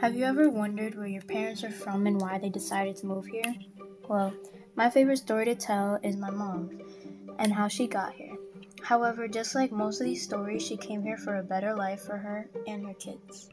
[0.00, 3.26] Have you ever wondered where your parents are from and why they decided to move
[3.26, 3.54] here?
[4.06, 4.34] Well,
[4.74, 6.82] my favorite story to tell is my mom's
[7.38, 8.36] and how she got here.
[8.82, 12.18] However, just like most of these stories, she came here for a better life for
[12.18, 13.48] her and her kids.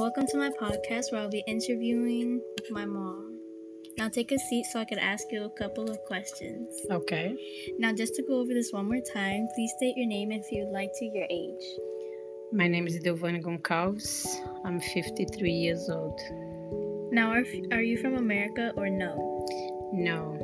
[0.00, 3.38] Welcome to my podcast where I'll be interviewing my mom.
[3.98, 6.74] Now take a seat so I can ask you a couple of questions.
[6.90, 7.36] Okay.
[7.78, 10.72] Now, just to go over this one more time, please state your name if you'd
[10.72, 11.64] like to, your age.
[12.50, 14.26] My name is Delvana Goncalves.
[14.64, 16.18] I'm 53 years old.
[17.12, 19.46] Now, are, are you from America or no?
[19.92, 20.38] No.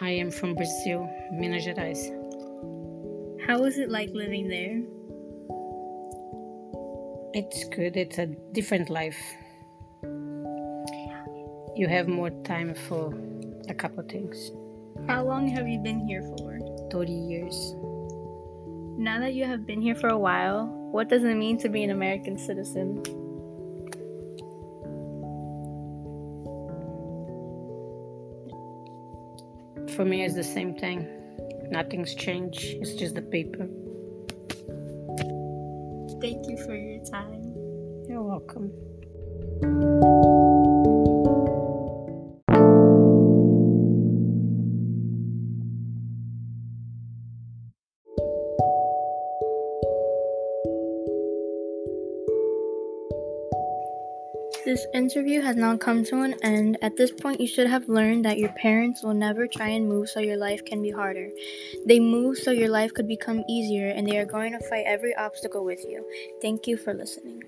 [0.00, 2.06] I am from Brazil, Minas Gerais.
[3.44, 4.95] How was it like living there?
[7.36, 7.98] It's good.
[7.98, 9.20] It's a different life.
[11.76, 13.12] You have more time for
[13.68, 14.52] a couple things.
[15.06, 16.58] How long have you been here for?
[16.90, 17.74] 30 years.
[18.96, 21.84] Now that you have been here for a while, what does it mean to be
[21.84, 23.04] an American citizen?
[29.94, 31.06] For me, it's the same thing.
[31.70, 32.64] Nothing's changed.
[32.80, 33.68] It's just the paper.
[36.20, 37.54] Thank you for your time.
[38.08, 38.72] You're welcome.
[54.66, 56.78] This interview has now come to an end.
[56.82, 60.08] At this point, you should have learned that your parents will never try and move
[60.08, 61.30] so your life can be harder.
[61.86, 65.14] They move so your life could become easier, and they are going to fight every
[65.14, 66.04] obstacle with you.
[66.42, 67.44] Thank you for listening.